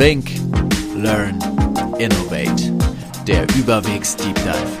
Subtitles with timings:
[0.00, 0.30] Think,
[0.96, 1.38] Learn,
[1.98, 2.72] Innovate.
[3.26, 4.78] Der Überwegs Deep Dive.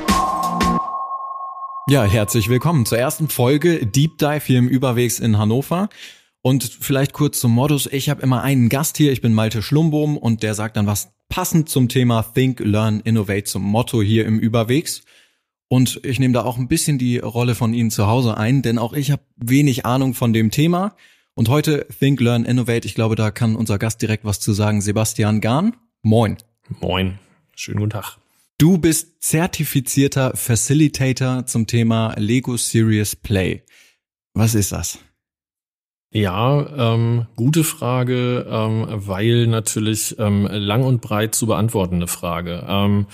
[1.90, 5.90] Ja, herzlich willkommen zur ersten Folge Deep Dive hier im Überwegs in Hannover.
[6.40, 7.86] Und vielleicht kurz zum Modus.
[7.92, 11.12] Ich habe immer einen Gast hier, ich bin Malte Schlumbohm und der sagt dann was
[11.28, 15.02] passend zum Thema Think, Learn, Innovate zum Motto hier im Überwegs.
[15.68, 18.78] Und ich nehme da auch ein bisschen die Rolle von Ihnen zu Hause ein, denn
[18.78, 20.96] auch ich habe wenig Ahnung von dem Thema.
[21.34, 24.80] Und heute Think, Learn, Innovate, ich glaube, da kann unser Gast direkt was zu sagen.
[24.80, 26.36] Sebastian Gahn, moin.
[26.80, 27.18] Moin,
[27.54, 28.18] schönen guten Tag.
[28.58, 33.62] Du bist zertifizierter Facilitator zum Thema Lego Serious Play.
[34.34, 34.98] Was ist das?
[36.12, 42.66] Ja, ähm, gute Frage, ähm, weil natürlich ähm, lang und breit zu beantwortende Frage.
[42.68, 43.06] Ähm,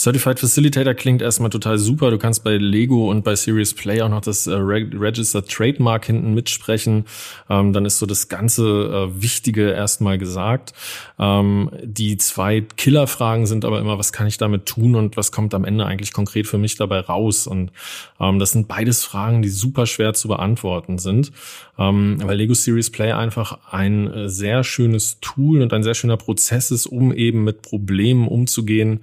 [0.00, 2.10] Certified Facilitator klingt erstmal total super.
[2.10, 6.32] Du kannst bei Lego und bei Serious Play auch noch das äh, Registered Trademark hinten
[6.32, 7.04] mitsprechen.
[7.50, 10.72] Ähm, dann ist so das ganze äh, Wichtige erstmal gesagt.
[11.18, 15.52] Ähm, die zwei Killerfragen sind aber immer, was kann ich damit tun und was kommt
[15.52, 17.46] am Ende eigentlich konkret für mich dabei raus?
[17.46, 17.70] Und
[18.18, 21.30] ähm, das sind beides Fragen, die super schwer zu beantworten sind,
[21.76, 26.70] weil Lego Series Play einfach ein äh, sehr schönes Tool und ein sehr schöner Prozess
[26.70, 29.00] ist, um eben mit Problemen umzugehen,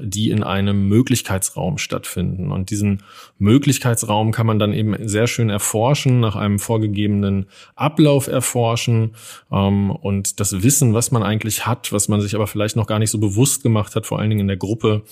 [0.00, 2.52] die in einem Möglichkeitsraum stattfinden.
[2.52, 3.02] Und diesen
[3.38, 9.14] Möglichkeitsraum kann man dann eben sehr schön erforschen, nach einem vorgegebenen Ablauf erforschen
[9.50, 12.98] ähm, und das Wissen, was man eigentlich hat, was man sich aber vielleicht noch gar
[12.98, 15.02] nicht so bewusst gemacht hat, vor allen Dingen in der Gruppe,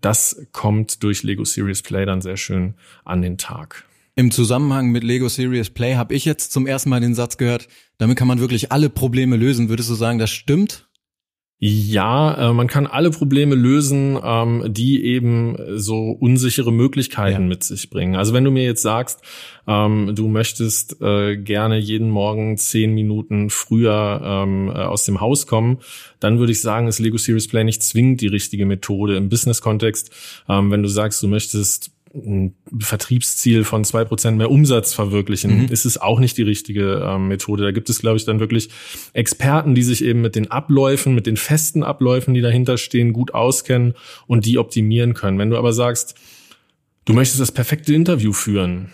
[0.00, 3.84] das kommt durch Lego Series Play dann sehr schön an den Tag.
[4.14, 7.68] Im Zusammenhang mit Lego Serious Play habe ich jetzt zum ersten Mal den Satz gehört,
[7.96, 9.70] damit kann man wirklich alle Probleme lösen.
[9.70, 10.86] Würdest du sagen, das stimmt?
[11.64, 17.48] Ja, äh, man kann alle Probleme lösen, ähm, die eben so unsichere Möglichkeiten ja.
[17.48, 18.16] mit sich bringen.
[18.16, 19.20] Also wenn du mir jetzt sagst,
[19.68, 25.46] ähm, du möchtest äh, gerne jeden Morgen zehn Minuten früher ähm, äh, aus dem Haus
[25.46, 25.78] kommen,
[26.18, 30.10] dann würde ich sagen, ist Lego Serious Play nicht zwingend die richtige Methode im Business-Kontext.
[30.48, 35.68] Wenn du sagst, du möchtest ein Vertriebsziel von zwei Prozent mehr Umsatz verwirklichen, mhm.
[35.68, 37.62] ist es auch nicht die richtige ähm, Methode.
[37.62, 38.68] Da gibt es, glaube ich, dann wirklich
[39.12, 43.34] Experten, die sich eben mit den Abläufen, mit den festen Abläufen, die dahinter stehen, gut
[43.34, 43.94] auskennen
[44.26, 45.38] und die optimieren können.
[45.38, 46.14] Wenn du aber sagst,
[47.04, 48.90] du möchtest das perfekte Interview führen,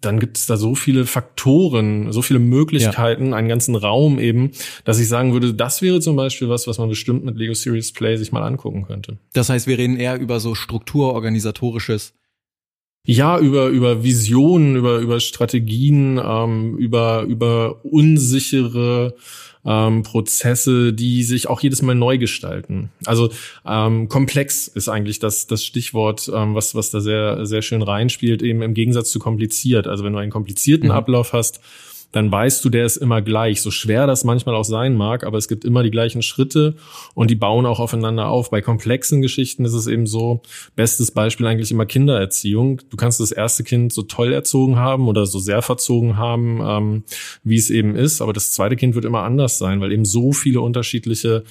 [0.00, 3.36] dann gibt es da so viele Faktoren, so viele Möglichkeiten, ja.
[3.36, 4.52] einen ganzen Raum eben,
[4.84, 7.92] dass ich sagen würde, das wäre zum Beispiel was, was man bestimmt mit Lego Series
[7.92, 9.18] Play sich mal angucken könnte.
[9.34, 12.14] Das heißt, wir reden eher über so strukturorganisatorisches
[13.04, 19.14] ja, über, über Visionen, über, über Strategien, ähm, über, über unsichere
[19.64, 22.90] ähm, Prozesse, die sich auch jedes Mal neu gestalten.
[23.04, 23.30] Also
[23.66, 28.42] ähm, komplex ist eigentlich das, das Stichwort, ähm, was, was da sehr, sehr schön reinspielt,
[28.42, 29.86] eben im Gegensatz zu kompliziert.
[29.86, 30.94] Also wenn du einen komplizierten mhm.
[30.94, 31.60] Ablauf hast,
[32.12, 33.62] dann weißt du, der ist immer gleich.
[33.62, 36.76] So schwer das manchmal auch sein mag, aber es gibt immer die gleichen Schritte
[37.14, 38.50] und die bauen auch aufeinander auf.
[38.50, 40.42] Bei komplexen Geschichten ist es eben so,
[40.76, 42.82] bestes Beispiel eigentlich immer Kindererziehung.
[42.90, 47.04] Du kannst das erste Kind so toll erzogen haben oder so sehr verzogen haben, ähm,
[47.42, 50.32] wie es eben ist, aber das zweite Kind wird immer anders sein, weil eben so
[50.32, 51.44] viele unterschiedliche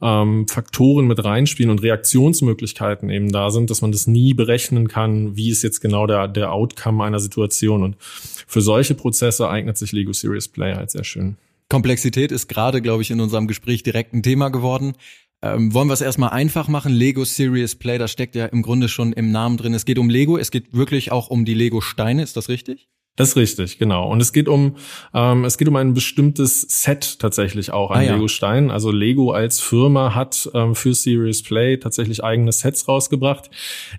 [0.00, 5.36] ähm, Faktoren mit reinspielen und Reaktionsmöglichkeiten eben da sind, dass man das nie berechnen kann,
[5.36, 7.82] wie ist jetzt genau der, der Outcome einer Situation.
[7.82, 11.36] Und für solche Prozesse eignet sich Lego Serious Play halt sehr schön.
[11.68, 14.94] Komplexität ist gerade, glaube ich, in unserem Gespräch direkt ein Thema geworden.
[15.42, 16.92] Ähm, wollen wir es erstmal einfach machen?
[16.92, 19.74] Lego Serious Play, das steckt ja im Grunde schon im Namen drin.
[19.74, 22.88] Es geht um Lego, es geht wirklich auch um die Lego-Steine, ist das richtig?
[23.18, 24.08] Das ist richtig, genau.
[24.08, 24.76] Und es geht um
[25.12, 28.70] ähm, es geht um ein bestimmtes Set tatsächlich auch an ah, Lego Stein.
[28.70, 33.50] Also Lego als Firma hat ähm, für Serious Play tatsächlich eigene Sets rausgebracht.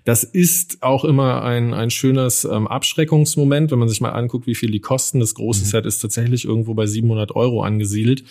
[0.06, 4.54] Das ist auch immer ein ein schönes ähm, Abschreckungsmoment, wenn man sich mal anguckt, wie
[4.54, 5.20] viel die kosten.
[5.20, 5.68] Das große mhm.
[5.68, 8.24] Set ist tatsächlich irgendwo bei 700 Euro angesiedelt.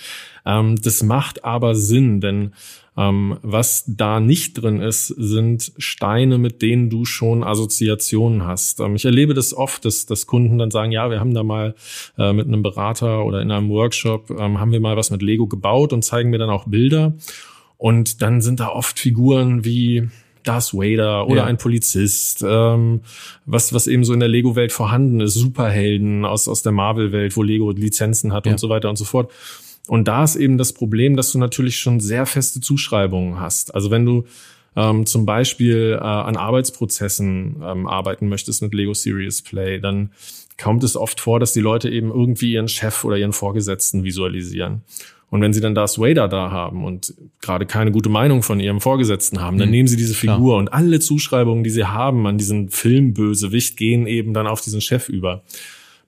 [0.50, 2.54] Ähm, das macht aber Sinn, denn
[2.98, 8.80] ähm, was da nicht drin ist, sind Steine, mit denen du schon Assoziationen hast.
[8.80, 11.76] Ähm, ich erlebe das oft, dass, dass Kunden dann sagen, ja, wir haben da mal
[12.18, 15.48] äh, mit einem Berater oder in einem Workshop, ähm, haben wir mal was mit Lego
[15.48, 17.14] gebaut und zeigen mir dann auch Bilder.
[17.78, 20.10] Und dann sind da oft Figuren wie
[20.44, 21.45] Darth Vader oder ja.
[21.45, 23.02] ein Polizist, ähm,
[23.45, 27.44] was, was eben so in der Lego-Welt vorhanden ist, Superhelden aus, aus der Marvel-Welt, wo
[27.44, 28.54] Lego Lizenzen hat ja.
[28.54, 29.31] und so weiter und so fort.
[29.89, 33.74] Und da ist eben das Problem, dass du natürlich schon sehr feste Zuschreibungen hast.
[33.74, 34.25] Also wenn du
[34.75, 40.12] ähm, zum Beispiel äh, an Arbeitsprozessen ähm, arbeiten möchtest mit Lego Serious Play, dann
[40.62, 44.83] kommt es oft vor, dass die Leute eben irgendwie ihren Chef oder ihren Vorgesetzten visualisieren.
[45.31, 48.81] Und wenn sie dann Darth Vader da haben und gerade keine gute Meinung von ihrem
[48.81, 49.74] Vorgesetzten haben, dann mhm.
[49.74, 50.57] nehmen sie diese Figur Klar.
[50.57, 55.09] und alle Zuschreibungen, die sie haben an diesen Filmbösewicht, gehen eben dann auf diesen Chef
[55.09, 55.44] über.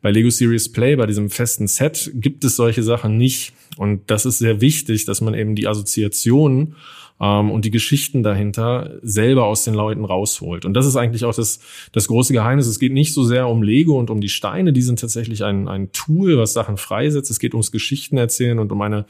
[0.02, 3.54] Bei Lego Series Play, bei diesem festen Set, gibt es solche Sachen nicht.
[3.78, 6.76] Und das ist sehr wichtig, dass man eben die Assoziationen
[7.22, 10.66] ähm, und die Geschichten dahinter selber aus den Leuten rausholt.
[10.66, 11.60] Und das ist eigentlich auch das,
[11.92, 12.68] das große Geheimnis.
[12.68, 15.68] Es geht nicht so sehr um Lego und um die Steine, die sind tatsächlich ein,
[15.68, 17.30] ein Tool, was Sachen freisetzt.
[17.30, 19.06] Es geht ums Geschichten erzählen und um eine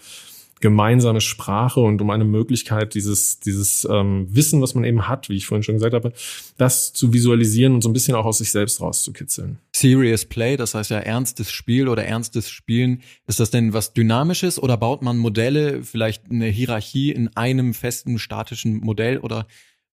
[0.59, 5.35] gemeinsame Sprache und um eine Möglichkeit, dieses, dieses ähm, Wissen, was man eben hat, wie
[5.35, 6.13] ich vorhin schon gesagt habe,
[6.57, 9.57] das zu visualisieren und so ein bisschen auch aus sich selbst rauszukitzeln.
[9.81, 13.01] Serious Play, das heißt ja ernstes Spiel oder ernstes Spielen.
[13.27, 18.19] Ist das denn was Dynamisches oder baut man Modelle, vielleicht eine Hierarchie in einem festen
[18.19, 19.47] statischen Modell oder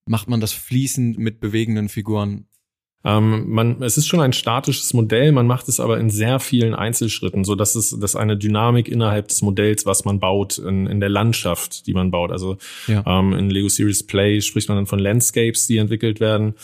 [0.07, 2.47] macht man das fließend mit bewegenden Figuren
[3.05, 6.75] ähm, man, es ist schon ein statisches Modell, man macht es aber in sehr vielen
[6.75, 10.99] Einzelschritten, so dass es dass eine Dynamik innerhalb des Modells, was man baut, in, in
[10.99, 12.33] der Landschaft, die man baut.
[12.33, 12.57] Also
[12.89, 13.05] ja.
[13.07, 16.55] ähm, in Lego Series Play spricht man dann von Landscapes, die entwickelt werden.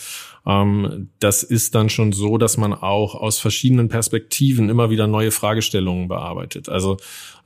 [0.47, 5.31] Ähm, das ist dann schon so, dass man auch aus verschiedenen Perspektiven immer wieder neue
[5.31, 6.69] Fragestellungen bearbeitet.
[6.69, 6.97] Also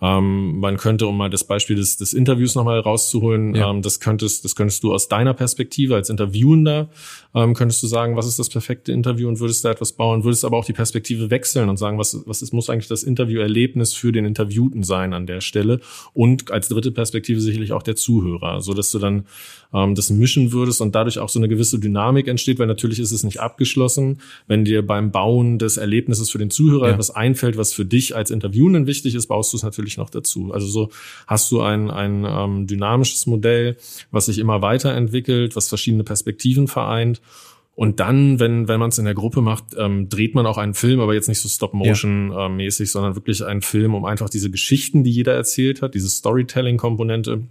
[0.01, 3.69] ähm, man könnte, um mal das Beispiel des, des Interviews nochmal rauszuholen, ja.
[3.69, 6.89] ähm, das könntest, das könntest du aus deiner Perspektive als Interviewender,
[7.35, 10.45] ähm, könntest du sagen, was ist das perfekte Interview und würdest da etwas bauen, würdest
[10.45, 14.13] aber auch die Perspektive wechseln und sagen, was, was ist, muss eigentlich das Interviewerlebnis für
[14.13, 15.81] den Interviewten sein an der Stelle
[16.13, 19.25] und als dritte Perspektive sicherlich auch der Zuhörer, so dass du dann
[19.73, 23.11] ähm, das mischen würdest und dadurch auch so eine gewisse Dynamik entsteht, weil natürlich ist
[23.11, 26.93] es nicht abgeschlossen, wenn dir beim Bauen des Erlebnisses für den Zuhörer ja.
[26.93, 30.09] etwas einfällt, was für dich als Interviewenden wichtig ist, baust du es natürlich natürlich noch
[30.09, 30.53] dazu.
[30.53, 30.89] Also so
[31.27, 33.77] hast du ein, ein ähm, dynamisches Modell,
[34.11, 37.21] was sich immer weiterentwickelt, was verschiedene Perspektiven vereint.
[37.75, 40.73] Und dann, wenn, wenn man es in der Gruppe macht, ähm, dreht man auch einen
[40.73, 42.83] Film, aber jetzt nicht so Stop-Motion-mäßig, ja.
[42.83, 47.43] äh, sondern wirklich einen Film, um einfach diese Geschichten, die jeder erzählt hat, diese Storytelling-Komponente,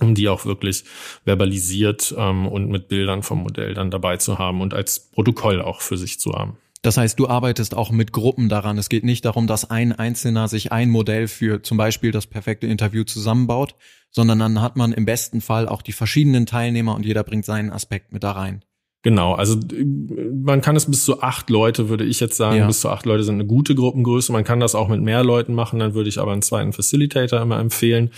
[0.00, 0.84] die auch wirklich
[1.24, 5.80] verbalisiert ähm, und mit Bildern vom Modell dann dabei zu haben und als Protokoll auch
[5.80, 6.58] für sich zu haben.
[6.82, 8.76] Das heißt, du arbeitest auch mit Gruppen daran.
[8.76, 12.66] Es geht nicht darum, dass ein Einzelner sich ein Modell für zum Beispiel das perfekte
[12.66, 13.74] Interview zusammenbaut,
[14.10, 17.70] sondern dann hat man im besten Fall auch die verschiedenen Teilnehmer und jeder bringt seinen
[17.70, 18.62] Aspekt mit da rein.
[19.02, 19.58] Genau, also
[20.34, 22.66] man kann es bis zu acht Leute, würde ich jetzt sagen, ja.
[22.66, 24.32] bis zu acht Leute sind eine gute Gruppengröße.
[24.32, 27.40] Man kann das auch mit mehr Leuten machen, dann würde ich aber einen zweiten Facilitator
[27.40, 28.10] immer empfehlen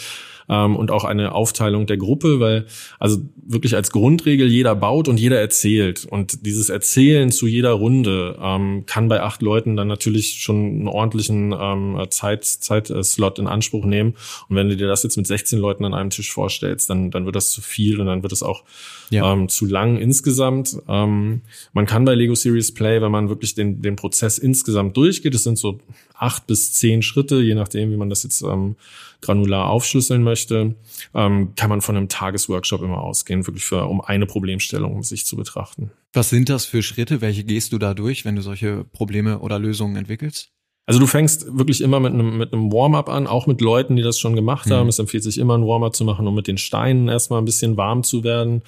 [0.48, 2.66] ähm, und auch eine Aufteilung der Gruppe, weil
[2.98, 6.04] also wirklich als Grundregel jeder baut und jeder erzählt.
[6.04, 10.88] Und dieses Erzählen zu jeder Runde ähm, kann bei acht Leuten dann natürlich schon einen
[10.88, 14.14] ordentlichen ähm, Zeit, Zeitslot in Anspruch nehmen.
[14.48, 17.24] Und wenn du dir das jetzt mit 16 Leuten an einem Tisch vorstellst, dann, dann
[17.24, 18.64] wird das zu viel und dann wird es auch
[19.10, 19.32] ja.
[19.32, 20.76] ähm, zu lang insgesamt.
[20.88, 21.42] Ähm,
[21.72, 25.44] man kann bei Lego Series Play, wenn man wirklich den, den Prozess insgesamt durchgeht, es
[25.44, 25.80] sind so
[26.14, 28.76] acht bis zehn Schritte, je nachdem, wie man das jetzt ähm,
[29.20, 30.76] granular aufschlüsseln möchte,
[31.14, 35.36] ähm, kann man von einem Tagesworkshop immer ausgehen, wirklich für, um eine Problemstellung sich zu
[35.36, 35.90] betrachten.
[36.12, 37.20] Was sind das für Schritte?
[37.20, 40.50] Welche gehst du da durch, wenn du solche Probleme oder Lösungen entwickelst?
[40.88, 44.02] Also du fängst wirklich immer mit einem, mit einem Warm-up an, auch mit Leuten, die
[44.02, 44.84] das schon gemacht haben.
[44.84, 44.90] Mhm.
[44.90, 47.76] Es empfiehlt sich immer ein Warm-up zu machen, um mit den Steinen erstmal ein bisschen
[47.76, 48.62] warm zu werden,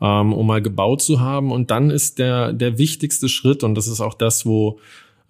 [0.00, 1.52] ähm, um mal gebaut zu haben.
[1.52, 4.80] Und dann ist der, der wichtigste Schritt, und das ist auch das, wo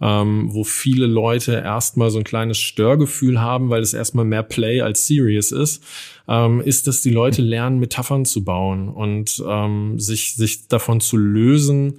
[0.00, 4.80] ähm, wo viele Leute erstmal so ein kleines Störgefühl haben, weil es erstmal mehr Play
[4.80, 5.84] als Serious ist,
[6.28, 11.16] ähm, ist, dass die Leute lernen, Metaphern zu bauen und ähm, sich, sich davon zu
[11.16, 11.98] lösen,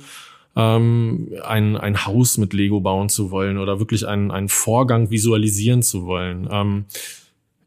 [0.56, 5.84] ähm, ein, ein Haus mit Lego bauen zu wollen oder wirklich einen, einen Vorgang visualisieren
[5.84, 6.48] zu wollen.
[6.52, 6.86] Ähm,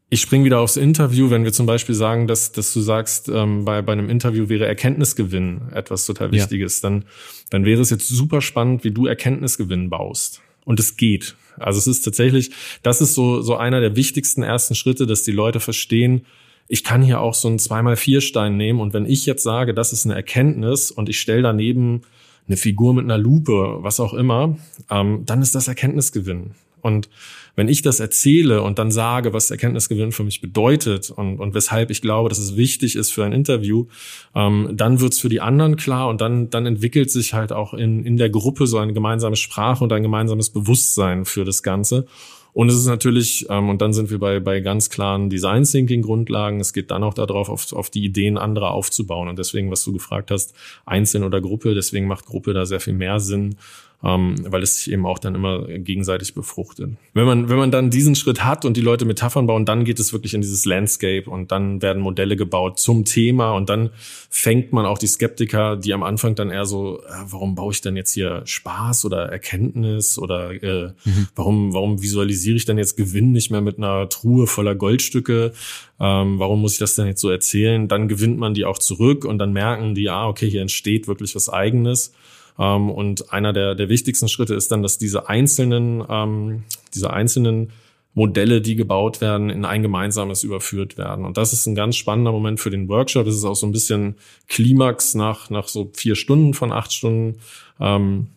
[0.09, 3.65] ich springe wieder aufs Interview, wenn wir zum Beispiel sagen, dass, dass du sagst, ähm,
[3.65, 6.89] bei, bei einem Interview wäre Erkenntnisgewinn etwas total Wichtiges, ja.
[6.89, 7.05] dann,
[7.49, 10.41] dann wäre es jetzt super spannend, wie du Erkenntnisgewinn baust.
[10.63, 11.35] Und es geht.
[11.57, 15.31] Also es ist tatsächlich, das ist so, so einer der wichtigsten ersten Schritte, dass die
[15.31, 16.25] Leute verstehen,
[16.67, 20.05] ich kann hier auch so einen 2x4-Stein nehmen und wenn ich jetzt sage, das ist
[20.05, 22.01] eine Erkenntnis und ich stelle daneben
[22.47, 24.57] eine Figur mit einer Lupe, was auch immer,
[24.89, 26.51] ähm, dann ist das Erkenntnisgewinn.
[26.85, 27.09] Und
[27.55, 31.89] wenn ich das erzähle und dann sage, was Erkenntnisgewinn für mich bedeutet und, und weshalb
[31.89, 33.87] ich glaube, dass es wichtig ist für ein Interview,
[34.35, 38.05] ähm, dann wird's für die anderen klar und dann, dann entwickelt sich halt auch in,
[38.05, 42.05] in der Gruppe so eine gemeinsame Sprache und ein gemeinsames Bewusstsein für das Ganze.
[42.53, 46.03] Und es ist natürlich, ähm, und dann sind wir bei, bei ganz klaren Design Thinking
[46.03, 46.59] Grundlagen.
[46.59, 49.27] Es geht dann auch darauf, auf, auf die Ideen anderer aufzubauen.
[49.27, 50.53] Und deswegen, was du gefragt hast,
[50.85, 53.57] einzeln oder Gruppe, deswegen macht Gruppe da sehr viel mehr Sinn,
[54.05, 56.91] ähm, weil es sich eben auch dann immer gegenseitig befruchtet.
[57.13, 59.99] Wenn man, wenn man dann diesen Schritt hat und die Leute Metaphern bauen, dann geht
[59.99, 63.89] es wirklich in dieses Landscape und dann werden Modelle gebaut zum Thema und dann
[64.29, 67.81] fängt man auch die Skeptiker, die am Anfang dann eher so, äh, warum baue ich
[67.81, 71.27] denn jetzt hier Spaß oder Erkenntnis oder äh, mhm.
[71.35, 75.51] warum, warum visualisiere ich denn jetzt Gewinn nicht mehr mit einer Truhe voller Goldstücke?
[75.99, 77.87] Ähm, warum muss ich das denn jetzt so erzählen?
[77.87, 81.33] Dann gewinnt man die auch zurück und dann merken die, ah, okay, hier entsteht wirklich
[81.33, 82.13] was Eigenes.
[82.57, 87.71] Ähm, und einer der, der wichtigsten Schritte ist dann, dass diese einzelnen, ähm, diese einzelnen
[88.13, 91.25] Modelle, die gebaut werden, in ein gemeinsames überführt werden.
[91.25, 93.25] Und das ist ein ganz spannender Moment für den Workshop.
[93.25, 94.15] Das ist auch so ein bisschen
[94.47, 97.39] Klimax nach, nach so vier Stunden von acht Stunden.
[97.79, 98.27] Ähm,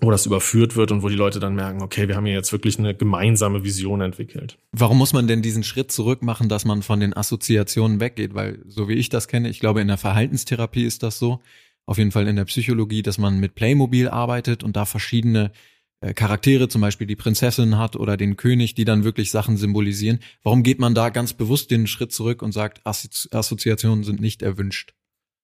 [0.00, 2.52] wo das überführt wird und wo die Leute dann merken, okay, wir haben hier jetzt
[2.52, 4.56] wirklich eine gemeinsame Vision entwickelt.
[4.70, 8.34] Warum muss man denn diesen Schritt zurück machen, dass man von den Assoziationen weggeht?
[8.34, 11.40] Weil so wie ich das kenne, ich glaube in der Verhaltenstherapie ist das so,
[11.88, 15.52] auf jeden Fall in der Psychologie, dass man mit Playmobil arbeitet und da verschiedene
[16.00, 20.18] äh, Charaktere, zum Beispiel die Prinzessin hat oder den König, die dann wirklich Sachen symbolisieren.
[20.42, 24.97] Warum geht man da ganz bewusst den Schritt zurück und sagt, Assoziationen sind nicht erwünscht?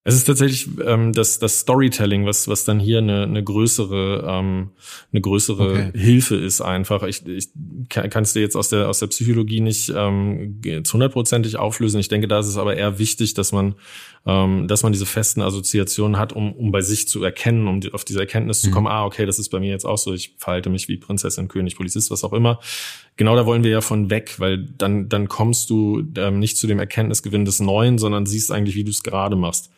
[0.07, 4.69] Es ist tatsächlich ähm, das, das Storytelling, was, was dann hier eine, eine größere, ähm,
[5.11, 5.99] eine größere okay.
[5.99, 7.05] Hilfe ist einfach.
[7.05, 7.49] Ich, ich
[7.89, 12.01] kann es dir jetzt aus der, aus der Psychologie nicht ähm, zu hundertprozentig auflösen.
[12.01, 13.77] Ich denke, da ist es aber eher wichtig, dass man,
[14.27, 17.95] ähm, dass man diese festen Assoziationen hat, um, um bei sich zu erkennen, um die,
[17.95, 18.67] auf diese Erkenntnis mhm.
[18.67, 20.99] zu kommen, ah, okay, das ist bei mir jetzt auch so, ich verhalte mich wie
[20.99, 22.61] Prinzessin, König, Polizist, was auch immer.
[23.17, 26.67] Genau da wollen wir ja von weg, weil dann, dann kommst du ähm, nicht zu
[26.67, 29.71] dem Erkenntnisgewinn des Neuen, sondern siehst eigentlich, wie du es gerade machst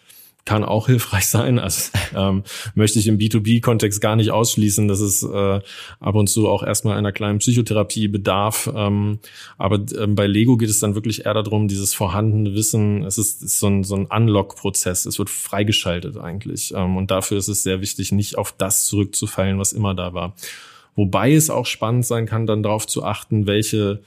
[0.47, 1.59] kann auch hilfreich sein.
[1.59, 5.61] Also ähm, möchte ich im B2B-Kontext gar nicht ausschließen, dass es äh,
[6.01, 8.71] ab und zu auch erstmal einer kleinen Psychotherapie bedarf.
[8.75, 9.19] Ähm,
[9.59, 13.43] aber ähm, bei Lego geht es dann wirklich eher darum, dieses vorhandene Wissen, es ist,
[13.43, 16.73] ist so ein, so ein Unlock-Prozess, es wird freigeschaltet eigentlich.
[16.75, 20.35] Ähm, und dafür ist es sehr wichtig, nicht auf das zurückzufallen, was immer da war.
[20.95, 24.01] Wobei es auch spannend sein kann, dann darauf zu achten, welche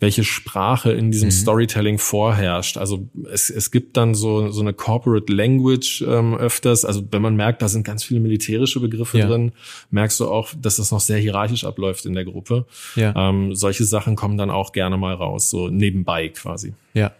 [0.00, 1.32] welche Sprache in diesem mhm.
[1.32, 2.76] Storytelling vorherrscht.
[2.76, 6.84] Also es, es gibt dann so, so eine Corporate Language ähm, öfters.
[6.84, 9.26] Also wenn man merkt, da sind ganz viele militärische Begriffe ja.
[9.26, 9.52] drin,
[9.90, 12.66] merkst du auch, dass das noch sehr hierarchisch abläuft in der Gruppe.
[12.94, 13.12] Ja.
[13.16, 16.74] Ähm, solche Sachen kommen dann auch gerne mal raus, so nebenbei quasi.
[16.94, 17.12] Ja.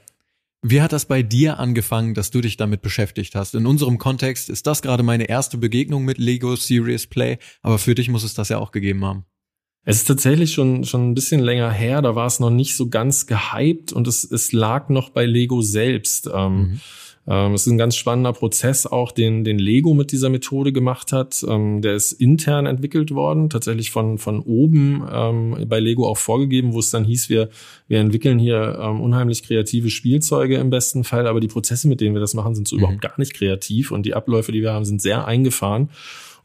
[0.62, 3.54] Wie hat das bei dir angefangen, dass du dich damit beschäftigt hast?
[3.54, 7.94] In unserem Kontext ist das gerade meine erste Begegnung mit Lego Serious Play, aber für
[7.94, 9.24] dich muss es das ja auch gegeben haben.
[9.88, 12.90] Es ist tatsächlich schon, schon ein bisschen länger her, da war es noch nicht so
[12.90, 16.28] ganz gehypt und es, es lag noch bei Lego selbst.
[16.30, 16.80] Ähm, mhm.
[17.26, 21.12] ähm, es ist ein ganz spannender Prozess auch, den, den Lego mit dieser Methode gemacht
[21.12, 21.42] hat.
[21.48, 26.74] Ähm, der ist intern entwickelt worden, tatsächlich von, von oben ähm, bei Lego auch vorgegeben,
[26.74, 27.48] wo es dann hieß, wir,
[27.86, 32.14] wir entwickeln hier ähm, unheimlich kreative Spielzeuge im besten Fall, aber die Prozesse, mit denen
[32.14, 32.82] wir das machen, sind so mhm.
[32.82, 35.88] überhaupt gar nicht kreativ und die Abläufe, die wir haben, sind sehr eingefahren.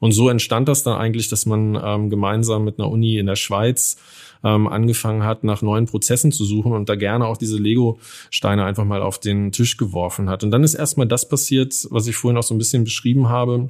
[0.03, 3.38] Und so entstand das dann eigentlich, dass man ähm, gemeinsam mit einer Uni in der
[3.38, 3.95] Schweiz
[4.43, 8.83] ähm, angefangen hat, nach neuen Prozessen zu suchen und da gerne auch diese Lego-Steine einfach
[8.83, 10.43] mal auf den Tisch geworfen hat.
[10.43, 13.69] Und dann ist erstmal das passiert, was ich vorhin auch so ein bisschen beschrieben habe.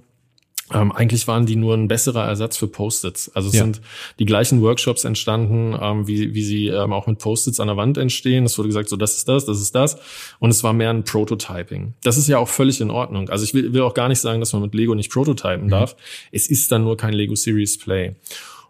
[0.73, 3.29] Ähm, eigentlich waren die nur ein besserer Ersatz für Post-its.
[3.35, 3.63] Also es ja.
[3.63, 3.81] sind
[4.19, 7.97] die gleichen Workshops entstanden, ähm, wie, wie sie ähm, auch mit Post-its an der Wand
[7.97, 8.45] entstehen.
[8.45, 9.97] Es wurde gesagt, so das ist das, das ist das.
[10.39, 11.93] Und es war mehr ein Prototyping.
[12.03, 13.29] Das ist ja auch völlig in Ordnung.
[13.29, 15.69] Also ich will, will auch gar nicht sagen, dass man mit Lego nicht prototypen mhm.
[15.69, 15.95] darf.
[16.31, 18.15] Es ist dann nur kein Lego Series Play.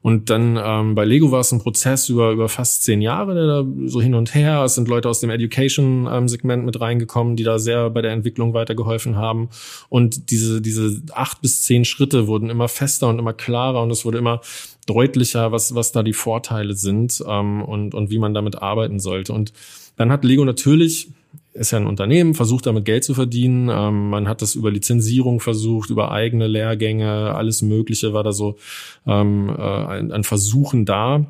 [0.03, 3.47] Und dann ähm, bei Lego war es ein Prozess über, über fast zehn Jahre, der
[3.47, 4.61] da so hin und her.
[4.65, 8.53] Es sind Leute aus dem Education-Segment ähm, mit reingekommen, die da sehr bei der Entwicklung
[8.53, 9.47] weitergeholfen haben.
[9.87, 14.03] Und diese, diese acht bis zehn Schritte wurden immer fester und immer klarer und es
[14.03, 14.41] wurde immer
[14.87, 19.31] deutlicher, was, was da die Vorteile sind ähm, und, und wie man damit arbeiten sollte.
[19.31, 19.53] Und
[19.95, 21.11] dann hat Lego natürlich
[21.53, 23.69] ist ja ein Unternehmen, versucht damit Geld zu verdienen.
[23.69, 28.57] Ähm, man hat das über Lizenzierung versucht, über eigene Lehrgänge, alles Mögliche war da so
[29.05, 31.25] ähm, äh, ein Versuchen da.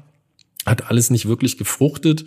[0.65, 2.25] Hat alles nicht wirklich gefruchtet.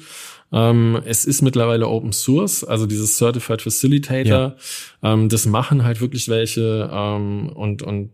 [0.52, 4.56] Ähm, es ist mittlerweile Open Source, also dieses Certified Facilitator.
[5.02, 5.12] Ja.
[5.14, 8.10] Ähm, das machen halt wirklich welche ähm, und, und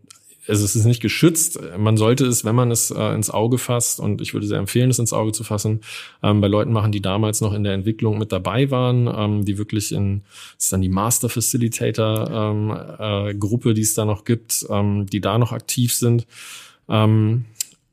[0.49, 1.59] also es ist nicht geschützt.
[1.79, 4.91] Man sollte es, wenn man es äh, ins Auge fasst, und ich würde sehr empfehlen,
[4.91, 5.81] es ins Auge zu fassen,
[6.23, 9.59] ähm, bei Leuten machen, die damals noch in der Entwicklung mit dabei waren, ähm, die
[9.59, 10.23] wirklich in,
[10.57, 15.07] das ist dann die Master Facilitator ähm, äh, Gruppe, die es da noch gibt, ähm,
[15.07, 16.27] die da noch aktiv sind.
[16.89, 17.45] Ähm,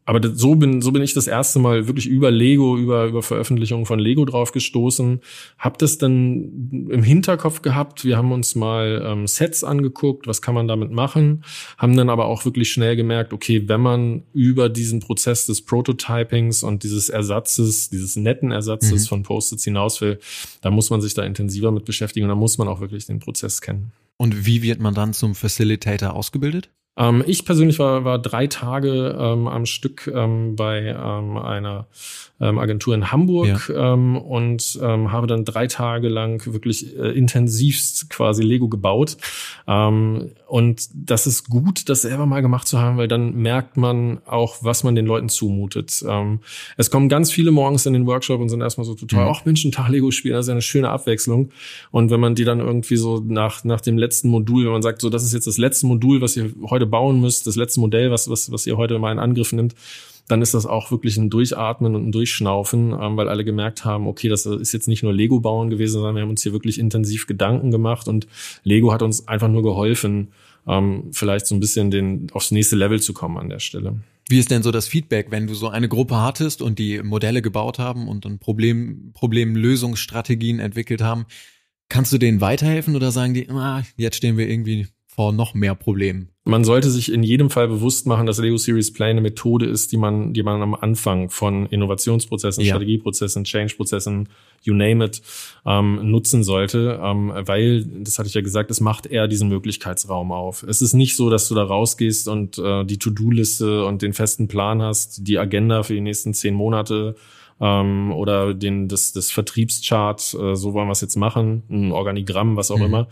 [0.10, 3.86] aber so bin, so bin ich das erste Mal wirklich über Lego, über, über Veröffentlichungen
[3.86, 5.20] von Lego drauf gestoßen.
[5.60, 8.06] Hab das dann im Hinterkopf gehabt.
[8.06, 11.44] Wir haben uns mal ähm, Sets angeguckt, was kann man damit machen.
[11.78, 16.64] Haben dann aber auch wirklich schnell gemerkt, okay, wenn man über diesen Prozess des Prototypings
[16.64, 19.08] und dieses Ersatzes, dieses netten Ersatzes mhm.
[19.10, 20.18] von Post-its hinaus will,
[20.62, 23.20] dann muss man sich da intensiver mit beschäftigen und dann muss man auch wirklich den
[23.20, 23.92] Prozess kennen.
[24.18, 26.72] Und wie wird man dann zum Facilitator ausgebildet?
[27.00, 31.88] Ähm, ich persönlich war, war drei Tage ähm, am Stück ähm, bei ähm, einer
[32.42, 33.94] ähm, Agentur in Hamburg ja.
[33.94, 39.18] ähm, und ähm, habe dann drei Tage lang wirklich äh, intensivst quasi Lego gebaut.
[39.68, 44.20] Ähm, und das ist gut, das selber mal gemacht zu haben, weil dann merkt man
[44.26, 46.04] auch, was man den Leuten zumutet.
[46.08, 46.40] Ähm,
[46.78, 49.50] es kommen ganz viele morgens in den Workshop und sind erstmal so total, ach mhm.
[49.50, 51.52] Mensch, ein Tag Lego spielen, das ist ja eine schöne Abwechslung.
[51.92, 55.02] Und wenn man die dann irgendwie so nach, nach dem letzten Modul, wenn man sagt,
[55.02, 58.12] so, das ist jetzt das letzte Modul, was ihr heute bauen müsst, das letzte Modell,
[58.12, 59.76] was, was, was ihr heute mal in Angriff nimmt,
[60.30, 64.08] dann ist das auch wirklich ein Durchatmen und ein Durchschnaufen, ähm, weil alle gemerkt haben,
[64.08, 66.80] okay, das ist jetzt nicht nur Lego bauen gewesen, sondern wir haben uns hier wirklich
[66.80, 68.28] intensiv Gedanken gemacht und
[68.64, 70.30] Lego hat uns einfach nur geholfen,
[70.68, 73.98] ähm, vielleicht so ein bisschen den aufs nächste Level zu kommen an der Stelle.
[74.30, 77.42] Wie ist denn so das Feedback, wenn du so eine Gruppe hattest und die Modelle
[77.42, 81.26] gebaut haben und dann Problem, Problemlösungsstrategien entwickelt haben?
[81.90, 84.88] Kannst du denen weiterhelfen oder sagen die, ah, jetzt stehen wir irgendwie
[85.20, 86.30] vor noch mehr Problemen?
[86.46, 89.92] Man sollte sich in jedem Fall bewusst machen, dass Lego Series Play eine Methode ist,
[89.92, 92.70] die man, die man am Anfang von Innovationsprozessen, ja.
[92.70, 94.30] Strategieprozessen, Change-Prozessen,
[94.64, 95.22] you name it,
[95.66, 100.32] ähm, nutzen sollte, ähm, weil, das hatte ich ja gesagt, es macht eher diesen Möglichkeitsraum
[100.32, 100.64] auf.
[100.64, 104.48] Es ist nicht so, dass du da rausgehst und äh, die To-Do-Liste und den festen
[104.48, 107.18] Plan hast, die Agenda für die nächsten zehn Monate
[107.62, 112.56] ähm, oder den das, das Vertriebschart, äh, so wollen wir es jetzt machen, ein Organigramm,
[112.56, 112.86] was auch mhm.
[112.86, 113.08] immer.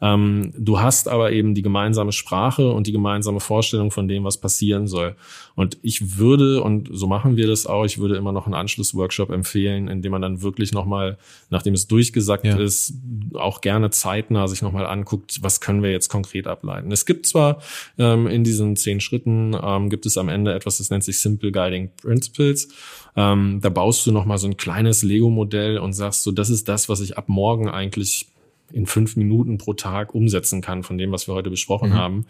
[0.00, 4.38] Ähm, du hast aber eben die gemeinsame Sprache und die gemeinsame Vorstellung von dem, was
[4.38, 5.16] passieren soll.
[5.54, 9.30] Und ich würde, und so machen wir das auch, ich würde immer noch einen Anschlussworkshop
[9.30, 11.16] empfehlen, in dem man dann wirklich nochmal,
[11.48, 12.58] nachdem es durchgesagt ja.
[12.58, 12.94] ist,
[13.34, 16.92] auch gerne zeitnah sich nochmal anguckt, was können wir jetzt konkret ableiten.
[16.92, 17.62] Es gibt zwar
[17.98, 21.52] ähm, in diesen zehn Schritten, ähm, gibt es am Ende etwas, das nennt sich Simple
[21.52, 22.68] Guiding Principles.
[23.16, 26.88] Ähm, da baust du nochmal so ein kleines Lego-Modell und sagst so, das ist das,
[26.88, 28.26] was ich ab morgen eigentlich
[28.72, 31.94] in fünf Minuten pro Tag umsetzen kann von dem, was wir heute besprochen mhm.
[31.94, 32.26] haben.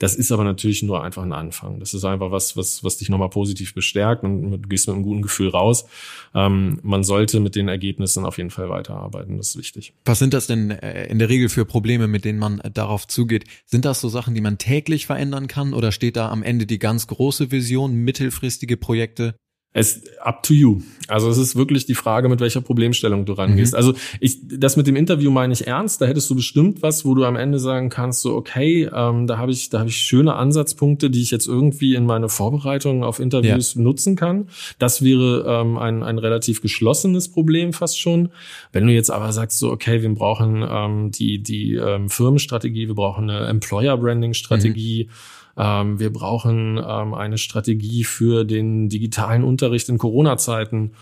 [0.00, 1.78] Das ist aber natürlich nur einfach ein Anfang.
[1.78, 5.04] Das ist einfach was, was, was dich nochmal positiv bestärkt und du gehst mit einem
[5.04, 5.86] guten Gefühl raus.
[6.34, 9.36] Ähm, man sollte mit den Ergebnissen auf jeden Fall weiterarbeiten.
[9.36, 9.92] Das ist wichtig.
[10.06, 13.44] Was sind das denn äh, in der Regel für Probleme, mit denen man darauf zugeht?
[13.64, 16.80] Sind das so Sachen, die man täglich verändern kann oder steht da am Ende die
[16.80, 19.36] ganz große Vision, mittelfristige Projekte?
[19.76, 20.80] Es up to you.
[21.06, 23.74] Also es ist wirklich die Frage, mit welcher Problemstellung du rangehst.
[23.74, 23.76] Mhm.
[23.76, 26.00] Also ich, das mit dem Interview meine ich ernst.
[26.00, 29.36] Da hättest du bestimmt was, wo du am Ende sagen kannst, so okay, ähm, da
[29.36, 33.20] habe ich, da habe ich schöne Ansatzpunkte, die ich jetzt irgendwie in meine Vorbereitung auf
[33.20, 33.82] Interviews ja.
[33.82, 34.48] nutzen kann.
[34.78, 38.30] Das wäre ähm, ein, ein relativ geschlossenes Problem fast schon.
[38.72, 42.94] Wenn du jetzt aber sagst, so okay, wir brauchen ähm, die die ähm, Firmenstrategie, wir
[42.94, 45.04] brauchen eine Employer Branding Strategie.
[45.04, 50.92] Mhm ähm, wir brauchen ähm, eine Strategie für den digitalen Unterricht in Corona-Zeiten.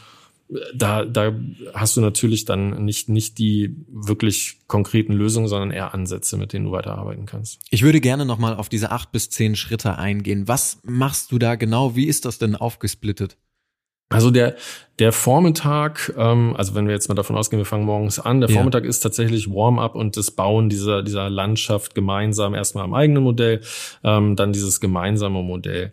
[0.75, 1.35] Da, da
[1.73, 6.67] hast du natürlich dann nicht, nicht die wirklich konkreten Lösungen, sondern eher Ansätze, mit denen
[6.67, 7.59] du weiterarbeiten kannst.
[7.71, 10.47] Ich würde gerne nochmal auf diese acht bis zehn Schritte eingehen.
[10.47, 11.97] Was machst du da genau?
[11.97, 13.39] Wie ist das denn aufgesplittet?
[14.11, 14.55] Also der,
[14.99, 18.49] der Vormittag, ähm, also wenn wir jetzt mal davon ausgehen, wir fangen morgens an, der
[18.49, 18.57] ja.
[18.57, 23.61] Vormittag ist tatsächlich Warm-up und das Bauen dieser, dieser Landschaft gemeinsam erstmal am eigenen Modell,
[24.05, 25.93] ähm, dann dieses gemeinsame Modell.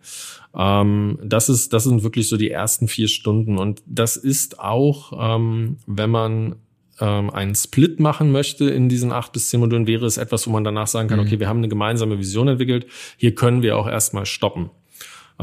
[0.55, 5.13] Ähm, das ist, das sind wirklich so die ersten vier Stunden und das ist auch,
[5.17, 6.55] ähm, wenn man
[6.99, 10.51] ähm, einen Split machen möchte in diesen acht bis zehn Modulen, wäre es etwas, wo
[10.51, 11.25] man danach sagen kann, mhm.
[11.25, 12.85] okay, wir haben eine gemeinsame Vision entwickelt,
[13.17, 14.69] hier können wir auch erstmal stoppen.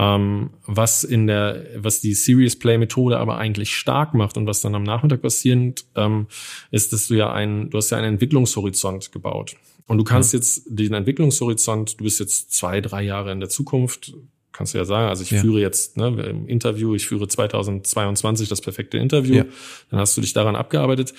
[0.01, 4.61] Ähm, was in der, was die Serious Play Methode aber eigentlich stark macht und was
[4.61, 6.29] dann am Nachmittag passiert, ähm,
[6.71, 9.57] ist, dass du ja ein, du hast ja einen Entwicklungshorizont gebaut.
[9.89, 10.39] Und du kannst ja.
[10.39, 14.15] jetzt den Entwicklungshorizont, du bist jetzt zwei, drei Jahre in der Zukunft,
[14.53, 15.41] kannst du ja sagen, also ich ja.
[15.41, 19.45] führe jetzt ne, im Interview, ich führe 2022 das perfekte Interview, ja.
[19.91, 21.13] dann hast du dich daran abgearbeitet.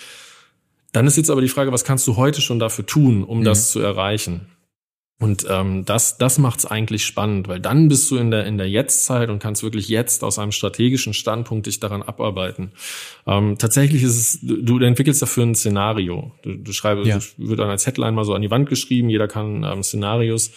[0.94, 3.44] Dann ist jetzt aber die Frage, was kannst du heute schon dafür tun, um mhm.
[3.44, 4.48] das zu erreichen?
[5.22, 8.70] Und ähm, das, das macht's eigentlich spannend, weil dann bist du in der in der
[8.70, 12.72] Jetztzeit und kannst wirklich jetzt aus einem strategischen Standpunkt dich daran abarbeiten.
[13.28, 16.32] Ähm, tatsächlich ist es, du, du entwickelst dafür ein Szenario.
[16.42, 17.20] Du, du schreibst, ja.
[17.36, 19.10] wird dann als Headline mal so an die Wand geschrieben.
[19.10, 20.52] Jeder kann ähm, Szenarios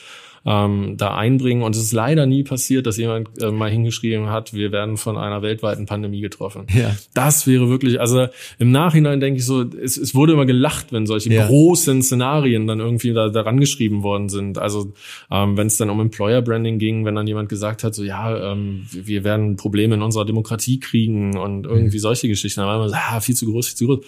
[0.44, 1.62] ähm, da einbringen.
[1.62, 5.16] Und es ist leider nie passiert, dass jemand äh, mal hingeschrieben hat, wir werden von
[5.16, 6.66] einer weltweiten Pandemie getroffen.
[6.74, 6.96] Ja.
[7.14, 8.26] Das wäre wirklich, also
[8.58, 11.46] im Nachhinein denke ich so, es, es wurde immer gelacht, wenn solche ja.
[11.46, 14.58] großen Szenarien dann irgendwie da, daran geschrieben worden sind.
[14.58, 14.92] Also
[15.30, 18.52] ähm, wenn es dann um Employer Branding ging, wenn dann jemand gesagt hat, so ja,
[18.52, 22.02] ähm, wir werden Probleme in unserer Demokratie kriegen und irgendwie mhm.
[22.02, 24.00] solche Geschichten, dann war immer so, ah, viel zu groß, viel zu groß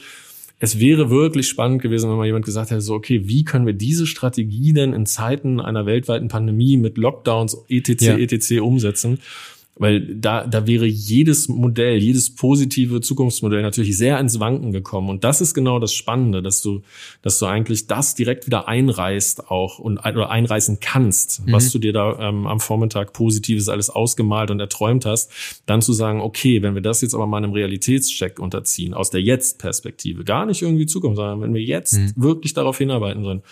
[0.65, 3.75] es wäre wirklich spannend gewesen, wenn mal jemand gesagt hätte, so, okay, wie können wir
[3.75, 8.03] diese Strategie denn in Zeiten einer weltweiten Pandemie mit Lockdowns etc.
[8.03, 8.17] Ja.
[8.19, 8.61] etc.
[8.61, 9.21] umsetzen?
[9.77, 15.11] Weil da, da wäre jedes Modell, jedes positive Zukunftsmodell natürlich sehr ins Wanken gekommen.
[15.11, 16.83] Und das ist genau das Spannende, dass du,
[17.23, 21.53] dass du eigentlich das direkt wieder einreißt auch und oder einreißen kannst, mhm.
[21.53, 25.33] was du dir da ähm, am Vormittag Positives alles ausgemalt und erträumt hast,
[25.67, 29.23] dann zu sagen, okay, wenn wir das jetzt aber mal einem Realitätscheck unterziehen, aus der
[29.23, 32.13] Jetzt-Perspektive, gar nicht irgendwie Zukunft, sondern wenn wir jetzt mhm.
[32.17, 33.43] wirklich darauf hinarbeiten sollen,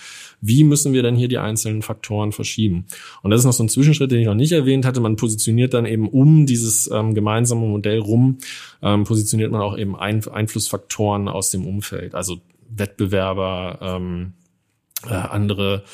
[0.43, 2.87] wie müssen wir denn hier die einzelnen Faktoren verschieben?
[3.23, 5.01] Und das ist noch so ein Zwischenschritt, den ich noch nicht erwähnt hatte.
[5.01, 8.39] Man positioniert dann eben um dieses ähm, gemeinsame Modell rum,
[8.83, 14.33] ähm, positioniert man auch eben ein Einflussfaktoren aus dem Umfeld, also Wettbewerber, ähm,
[15.09, 15.85] äh, andere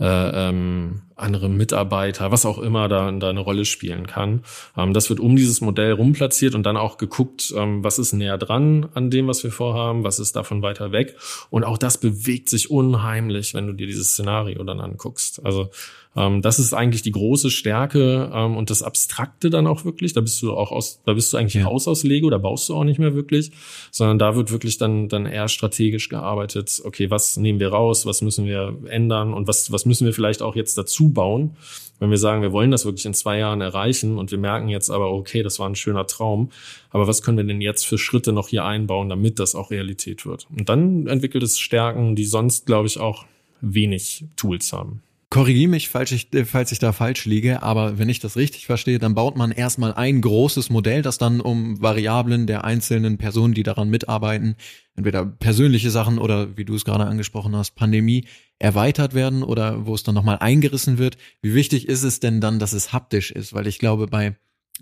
[0.00, 4.42] äh, ähm, andere Mitarbeiter, was auch immer da, da eine Rolle spielen kann.
[4.76, 8.38] Ähm, das wird um dieses Modell rumplatziert und dann auch geguckt, ähm, was ist näher
[8.38, 11.16] dran an dem, was wir vorhaben, was ist davon weiter weg.
[11.50, 15.44] Und auch das bewegt sich unheimlich, wenn du dir dieses Szenario dann anguckst.
[15.44, 15.70] Also
[16.16, 20.12] ähm, das ist eigentlich die große Stärke ähm, und das Abstrakte dann auch wirklich.
[20.12, 21.66] Da bist du auch aus, da bist du eigentlich ja.
[21.66, 23.50] raus aus Lego, da baust du auch nicht mehr wirklich,
[23.90, 26.80] sondern da wird wirklich dann, dann eher strategisch gearbeitet.
[26.84, 30.42] Okay, was nehmen wir raus, was müssen wir ändern und was, was müssen wir vielleicht
[30.42, 31.56] auch jetzt dazu bauen?
[32.00, 34.90] Wenn wir sagen, wir wollen das wirklich in zwei Jahren erreichen und wir merken jetzt
[34.90, 36.50] aber, okay, das war ein schöner Traum,
[36.90, 40.26] aber was können wir denn jetzt für Schritte noch hier einbauen, damit das auch Realität
[40.26, 40.46] wird?
[40.50, 43.24] Und dann entwickelt es Stärken, die sonst, glaube ich, auch
[43.60, 45.02] wenig Tools haben.
[45.34, 48.66] Korrigiere mich, falls ich, äh, falls ich da falsch liege, aber wenn ich das richtig
[48.66, 53.52] verstehe, dann baut man erstmal ein großes Modell, das dann um Variablen der einzelnen Personen,
[53.52, 54.54] die daran mitarbeiten,
[54.94, 58.28] entweder persönliche Sachen oder wie du es gerade angesprochen hast, Pandemie,
[58.60, 61.16] erweitert werden oder wo es dann nochmal eingerissen wird.
[61.42, 63.52] Wie wichtig ist es denn dann, dass es haptisch ist?
[63.54, 64.36] Weil ich glaube, bei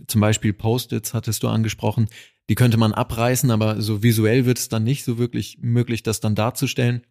[0.06, 2.08] zum Beispiel Post-its hattest du angesprochen,
[2.50, 6.20] die könnte man abreißen, aber so visuell wird es dann nicht so wirklich möglich, das
[6.20, 7.06] dann darzustellen.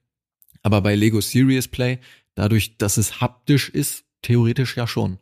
[0.61, 1.99] Aber bei Lego Serious Play
[2.35, 5.19] dadurch, dass es haptisch ist, theoretisch ja schon.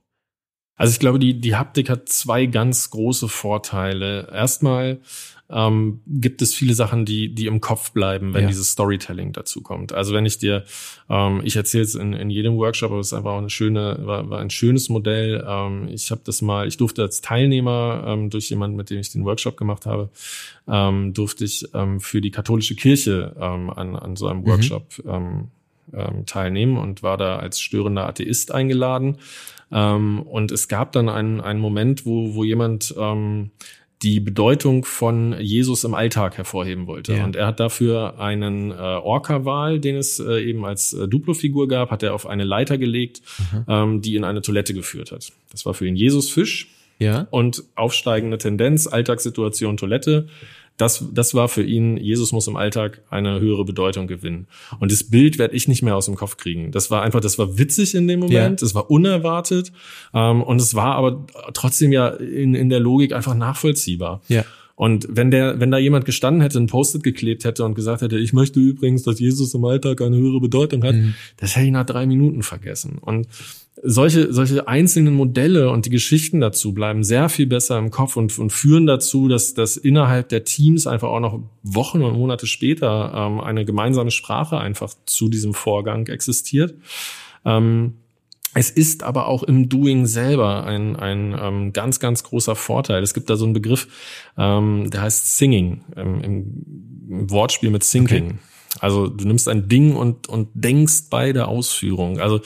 [0.76, 4.30] Also ich glaube, die, die Haptik hat zwei ganz große Vorteile.
[4.32, 5.02] Erstmal
[5.50, 8.48] ähm, gibt es viele Sachen, die, die im Kopf bleiben, wenn ja.
[8.48, 9.92] dieses Storytelling dazu kommt.
[9.92, 10.64] Also wenn ich dir,
[11.10, 14.00] ähm, ich erzähle es in, in jedem Workshop, aber es ist einfach auch eine schöne,
[14.04, 15.44] war, war ein schönes Modell.
[15.46, 19.12] Ähm, ich habe das mal, ich durfte als Teilnehmer ähm, durch jemanden, mit dem ich
[19.12, 20.10] den Workshop gemacht habe,
[20.68, 24.48] ähm, durfte ich ähm, für die katholische Kirche ähm, an, an so einem mhm.
[24.48, 25.10] Workshop mhm.
[25.10, 25.48] ähm,
[25.94, 29.18] ähm, teilnehmen und war da als störender Atheist eingeladen.
[29.72, 33.52] Ähm, und es gab dann einen, einen Moment, wo, wo jemand ähm,
[34.02, 37.16] die Bedeutung von Jesus im Alltag hervorheben wollte.
[37.16, 37.26] Ja.
[37.26, 41.92] Und er hat dafür einen äh, Orca-Wal, den es äh, eben als äh, Duplo-Figur gab,
[41.92, 43.22] hat er auf eine Leiter gelegt,
[43.52, 43.66] mhm.
[43.68, 45.34] ähm, die in eine Toilette geführt hat.
[45.52, 46.70] Das war für ihn Jesus Fisch.
[46.98, 47.28] Ja.
[47.32, 50.28] Und aufsteigende Tendenz, Alltagssituation, Toilette
[50.80, 54.48] das, das war für ihn, Jesus muss im Alltag eine höhere Bedeutung gewinnen.
[54.80, 56.72] Und das Bild werde ich nicht mehr aus dem Kopf kriegen.
[56.72, 59.74] Das war einfach, das war witzig in dem Moment, es war unerwartet
[60.14, 64.22] ähm, und es war aber trotzdem ja in, in der Logik einfach nachvollziehbar.
[64.30, 64.46] Ja.
[64.80, 68.18] Und wenn der, wenn da jemand gestanden hätte, ein Post-it geklebt hätte und gesagt hätte,
[68.18, 71.16] ich möchte übrigens, dass Jesus im Alltag eine höhere Bedeutung hat, mhm.
[71.36, 72.98] das hätte ich nach drei Minuten vergessen.
[72.98, 73.28] Und
[73.84, 78.40] solche, solche einzelnen Modelle und die Geschichten dazu bleiben sehr viel besser im Kopf und,
[78.40, 83.12] und führen dazu, dass, dass innerhalb der Teams einfach auch noch Wochen und Monate später
[83.14, 86.74] ähm, eine gemeinsame Sprache einfach zu diesem Vorgang existiert.
[87.44, 87.96] Ähm,
[88.54, 93.04] es ist aber auch im Doing selber ein, ein ähm, ganz, ganz großer Vorteil.
[93.04, 93.88] Es gibt da so einen Begriff,
[94.38, 98.26] ähm, der heißt Singing, ähm, im, Wortspiel mit Thinking.
[98.26, 98.38] Okay.
[98.80, 102.20] Also du nimmst ein Ding und, und denkst bei der Ausführung.
[102.20, 102.42] Also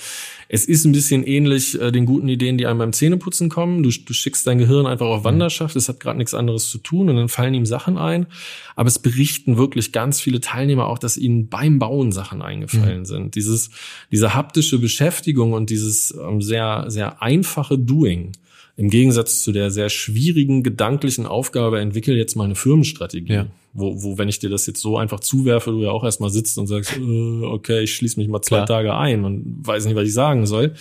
[0.47, 3.83] es ist ein bisschen ähnlich äh, den guten Ideen, die einem beim Zähneputzen kommen.
[3.83, 5.23] Du, du schickst dein Gehirn einfach auf.
[5.23, 8.27] Wanderschaft, es hat gerade nichts anderes zu tun und dann fallen ihm Sachen ein.
[8.75, 13.05] Aber es berichten wirklich ganz viele Teilnehmer auch, dass ihnen beim Bauen Sachen eingefallen mhm.
[13.05, 13.35] sind.
[13.35, 13.71] Dieses,
[14.11, 18.31] diese haptische Beschäftigung und dieses ähm, sehr, sehr einfache Doing
[18.75, 23.33] im Gegensatz zu der sehr schwierigen gedanklichen Aufgabe, entwickel jetzt mal eine Firmenstrategie.
[23.33, 23.45] Ja.
[23.73, 26.57] Wo, wo, wenn ich dir das jetzt so einfach zuwerfe, du ja auch erstmal sitzt
[26.57, 28.67] und sagst, äh, okay, ich schließe mich mal zwei Klar.
[28.67, 30.73] Tage ein und weiß nicht, was ich sagen soll.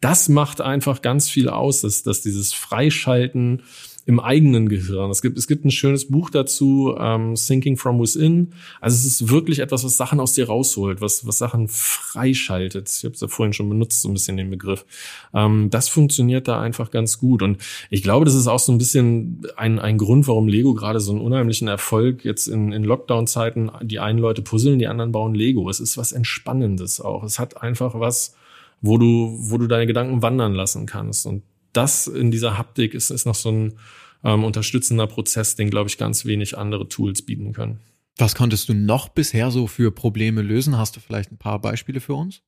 [0.00, 3.62] Das macht einfach ganz viel aus, dass, dass dieses Freischalten
[4.06, 5.10] im eigenen Gehirn.
[5.10, 8.52] Es gibt, es gibt ein schönes Buch dazu, ähm, Thinking from Within.
[8.80, 12.90] Also es ist wirklich etwas, was Sachen aus dir rausholt, was, was Sachen freischaltet.
[12.90, 14.84] Ich habe es ja vorhin schon benutzt, so ein bisschen den Begriff.
[15.32, 17.42] Ähm, das funktioniert da einfach ganz gut.
[17.42, 21.00] Und ich glaube, das ist auch so ein bisschen ein, ein Grund, warum Lego gerade
[21.00, 25.34] so einen unheimlichen Erfolg jetzt in, in Lockdown-Zeiten, die einen Leute puzzeln, die anderen bauen
[25.34, 25.70] Lego.
[25.70, 27.24] Es ist was Entspannendes auch.
[27.24, 28.34] Es hat einfach was,
[28.82, 31.26] wo du, wo du deine Gedanken wandern lassen kannst.
[31.26, 31.42] Und
[31.76, 33.78] das in dieser Haptik ist, ist noch so ein
[34.24, 37.80] ähm, unterstützender Prozess, den, glaube ich, ganz wenig andere Tools bieten können.
[38.16, 40.78] Was konntest du noch bisher so für Probleme lösen?
[40.78, 42.42] Hast du vielleicht ein paar Beispiele für uns?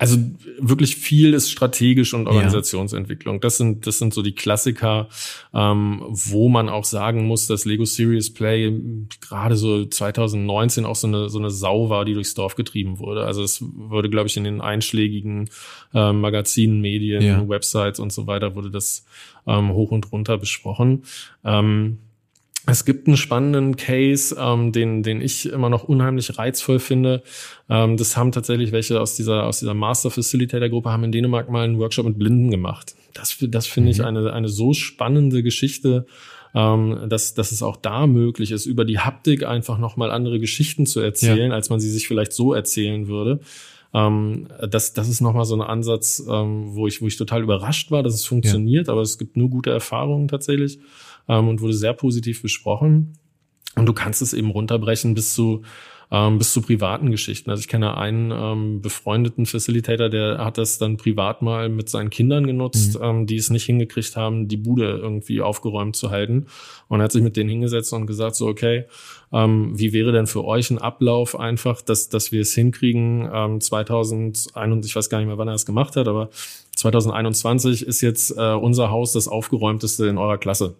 [0.00, 0.16] Also
[0.58, 3.42] wirklich viel ist strategisch und Organisationsentwicklung.
[3.42, 5.10] Das sind das sind so die Klassiker,
[5.52, 8.72] ähm, wo man auch sagen muss, dass Lego Serious Play
[9.20, 13.26] gerade so 2019 auch so eine so eine Sau war, die durchs Dorf getrieben wurde.
[13.26, 15.50] Also es wurde, glaube ich, in den einschlägigen
[15.92, 17.46] äh, Magazinen, Medien, ja.
[17.46, 19.04] Websites und so weiter wurde das
[19.46, 21.02] ähm, hoch und runter besprochen.
[21.44, 21.98] Ähm,
[22.66, 27.22] es gibt einen spannenden Case, ähm, den, den ich immer noch unheimlich reizvoll finde.
[27.68, 31.50] Ähm, das haben tatsächlich welche aus dieser, aus dieser Master Facilitator Gruppe haben in Dänemark
[31.50, 32.94] mal einen Workshop mit Blinden gemacht.
[33.14, 33.92] Das, das finde mhm.
[33.92, 36.06] ich eine, eine so spannende Geschichte,
[36.54, 40.86] ähm, dass, dass es auch da möglich ist, über die Haptik einfach nochmal andere Geschichten
[40.86, 41.54] zu erzählen, ja.
[41.54, 43.40] als man sie sich vielleicht so erzählen würde.
[43.94, 47.90] Ähm, das, das ist nochmal so ein Ansatz, ähm, wo ich, wo ich total überrascht
[47.90, 48.92] war, dass es funktioniert, ja.
[48.92, 50.78] aber es gibt nur gute Erfahrungen tatsächlich
[51.30, 53.14] ähm, und wurde sehr positiv besprochen.
[53.76, 55.62] Und du kannst es eben runterbrechen bis zu
[56.12, 57.50] ähm, bis zu privaten Geschichten.
[57.50, 62.10] Also ich kenne einen ähm, befreundeten Facilitator, der hat das dann privat mal mit seinen
[62.10, 63.04] Kindern genutzt, mhm.
[63.04, 66.46] ähm, die es nicht hingekriegt haben, die Bude irgendwie aufgeräumt zu halten.
[66.88, 68.86] Und er hat sich mit denen hingesetzt und gesagt, so, okay,
[69.32, 73.60] ähm, wie wäre denn für euch ein Ablauf einfach, dass, dass wir es hinkriegen, ähm,
[73.60, 76.30] 2021, ich weiß gar nicht mehr, wann er das gemacht hat, aber
[76.74, 80.74] 2021 ist jetzt äh, unser Haus das aufgeräumteste in eurer Klasse.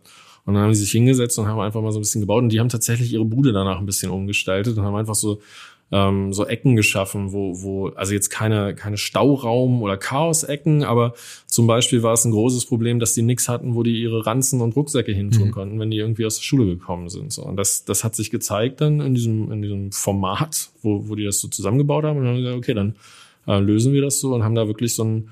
[0.45, 2.43] Und dann haben sie sich hingesetzt und haben einfach mal so ein bisschen gebaut.
[2.43, 5.41] Und die haben tatsächlich ihre Bude danach ein bisschen umgestaltet und haben einfach so
[5.93, 11.15] ähm, so Ecken geschaffen, wo, wo, also jetzt keine, keine Stauraum- oder Chaos-Ecken, aber
[11.47, 14.61] zum Beispiel war es ein großes Problem, dass die nix hatten, wo die ihre Ranzen
[14.61, 15.53] und Rucksäcke hintun mhm.
[15.53, 17.33] konnten, wenn die irgendwie aus der Schule gekommen sind.
[17.33, 17.43] So.
[17.43, 21.25] Und das, das hat sich gezeigt dann in diesem, in diesem Format, wo, wo die
[21.25, 22.19] das so zusammengebaut haben.
[22.19, 22.95] Und dann haben gesagt, okay, dann
[23.47, 25.29] äh, lösen wir das so und haben da wirklich so ein,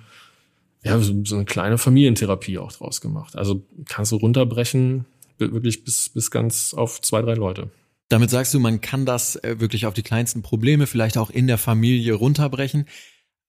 [0.84, 3.36] ja, so eine kleine Familientherapie auch draus gemacht.
[3.36, 5.06] Also kannst du runterbrechen,
[5.38, 7.70] wirklich bis, bis ganz auf zwei, drei Leute.
[8.08, 11.46] Damit sagst du, man kann das äh, wirklich auf die kleinsten Probleme vielleicht auch in
[11.46, 12.86] der Familie runterbrechen.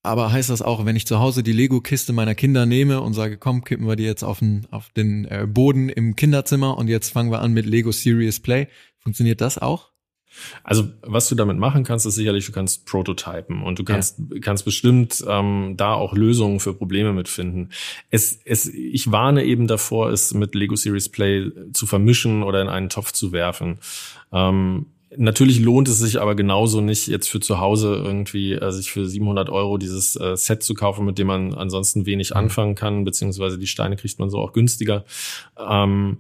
[0.01, 3.37] Aber heißt das auch, wenn ich zu Hause die Lego-Kiste meiner Kinder nehme und sage,
[3.37, 7.09] komm, kippen wir die jetzt auf den, auf den äh, Boden im Kinderzimmer und jetzt
[7.09, 9.91] fangen wir an mit Lego Serious Play, funktioniert das auch?
[10.63, 14.39] Also was du damit machen kannst, ist sicherlich, du kannst prototypen und du kannst, ja.
[14.39, 17.71] kannst bestimmt ähm, da auch Lösungen für Probleme mitfinden.
[18.09, 22.69] Es, es, ich warne eben davor, es mit Lego Series Play zu vermischen oder in
[22.69, 23.79] einen Topf zu werfen.
[24.31, 24.87] Ähm,
[25.17, 29.07] Natürlich lohnt es sich aber genauso nicht, jetzt für zu Hause irgendwie äh, sich für
[29.07, 32.37] 700 Euro dieses äh, Set zu kaufen, mit dem man ansonsten wenig mhm.
[32.37, 35.05] anfangen kann, beziehungsweise die Steine kriegt man so auch günstiger.
[35.57, 36.19] Ähm,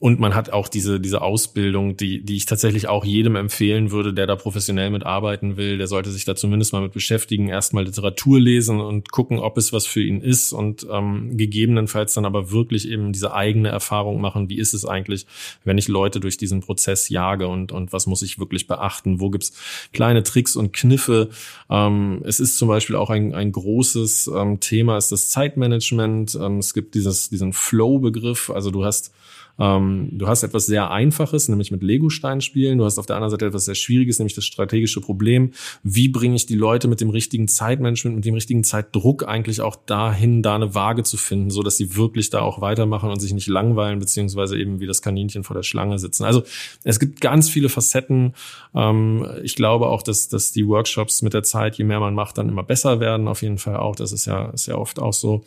[0.00, 4.14] und man hat auch diese, diese Ausbildung, die, die ich tatsächlich auch jedem empfehlen würde,
[4.14, 5.76] der da professionell mitarbeiten will.
[5.76, 9.74] Der sollte sich da zumindest mal mit beschäftigen, erstmal Literatur lesen und gucken, ob es
[9.74, 14.48] was für ihn ist und ähm, gegebenenfalls dann aber wirklich eben diese eigene Erfahrung machen.
[14.48, 15.26] Wie ist es eigentlich,
[15.64, 19.20] wenn ich Leute durch diesen Prozess jage und, und was muss ich wirklich beachten?
[19.20, 19.52] Wo gibt's
[19.92, 21.28] kleine Tricks und Kniffe?
[21.68, 26.38] Ähm, es ist zum Beispiel auch ein, ein großes ähm, Thema, ist das Zeitmanagement.
[26.40, 28.48] Ähm, es gibt dieses, diesen Flow-Begriff.
[28.48, 29.12] Also du hast
[29.60, 32.78] ähm, du hast etwas sehr Einfaches, nämlich mit Lego-Steinen spielen.
[32.78, 35.52] Du hast auf der anderen Seite etwas sehr Schwieriges, nämlich das strategische Problem.
[35.82, 39.76] Wie bringe ich die Leute mit dem richtigen Zeitmanagement, mit dem richtigen Zeitdruck eigentlich auch
[39.76, 43.34] dahin, da eine Waage zu finden, so dass sie wirklich da auch weitermachen und sich
[43.34, 46.24] nicht langweilen, beziehungsweise eben wie das Kaninchen vor der Schlange sitzen.
[46.24, 46.42] Also
[46.82, 48.32] es gibt ganz viele Facetten.
[48.74, 52.38] Ähm, ich glaube auch, dass, dass die Workshops mit der Zeit, je mehr man macht,
[52.38, 53.28] dann immer besser werden.
[53.28, 53.94] Auf jeden Fall auch.
[53.94, 55.44] Das ist ja, ist ja oft auch so.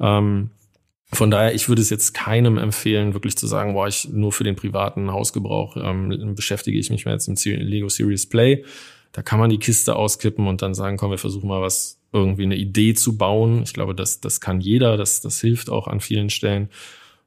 [0.00, 0.48] Ähm,
[1.12, 4.44] von daher, ich würde es jetzt keinem empfehlen, wirklich zu sagen, boah, ich nur für
[4.44, 8.64] den privaten Hausgebrauch ähm, beschäftige ich mich mehr jetzt im Lego Series Play.
[9.12, 12.44] Da kann man die Kiste auskippen und dann sagen, komm, wir versuchen mal was, irgendwie
[12.44, 13.62] eine Idee zu bauen.
[13.62, 16.68] Ich glaube, das, das kann jeder, das, das hilft auch an vielen Stellen.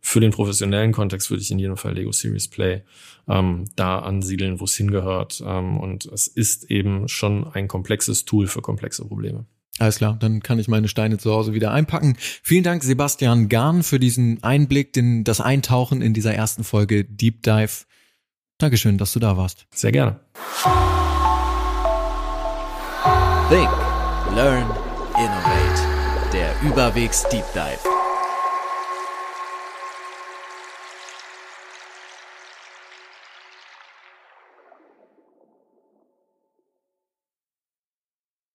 [0.01, 2.83] Für den professionellen Kontext würde ich in jedem Fall Lego Series Play
[3.27, 5.41] ähm, da ansiedeln, wo es hingehört.
[5.45, 9.45] Ähm, und es ist eben schon ein komplexes Tool für komplexe Probleme.
[9.79, 12.15] Alles klar, dann kann ich meine Steine zu Hause wieder einpacken.
[12.19, 17.41] Vielen Dank, Sebastian Garn, für diesen Einblick, den, das Eintauchen in dieser ersten Folge Deep
[17.41, 17.85] Dive.
[18.59, 19.65] Dankeschön, dass du da warst.
[19.73, 20.19] Sehr gerne.
[23.49, 23.69] Think,
[24.35, 24.65] Learn,
[25.17, 26.31] Innovate.
[26.31, 27.92] Der Überwegs Deep Dive.